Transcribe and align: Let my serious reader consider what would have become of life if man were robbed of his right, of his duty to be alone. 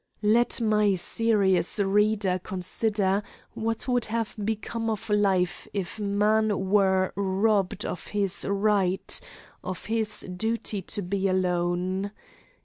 Let 0.23 0.59
my 0.59 0.95
serious 0.95 1.77
reader 1.77 2.39
consider 2.39 3.21
what 3.53 3.87
would 3.87 4.05
have 4.05 4.35
become 4.43 4.89
of 4.89 5.07
life 5.11 5.67
if 5.73 5.99
man 5.99 6.71
were 6.71 7.13
robbed 7.15 7.85
of 7.85 8.07
his 8.07 8.43
right, 8.49 9.21
of 9.63 9.85
his 9.85 10.21
duty 10.21 10.81
to 10.81 11.03
be 11.03 11.27
alone. 11.27 12.09